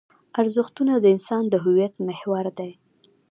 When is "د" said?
0.97-1.05, 1.49-1.53